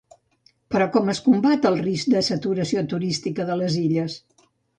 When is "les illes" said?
3.61-4.19